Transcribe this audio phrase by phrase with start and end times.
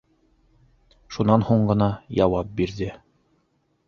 [1.17, 1.89] Шунан һуң ғына
[2.21, 2.89] яуап бирҙе.